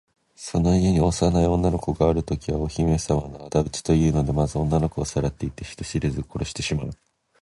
[0.35, 6.89] その家に幼い女の子があるときは、お姫さまのあだ討ちだというので、まず女の子をさらっていって、人知れず殺してしまう。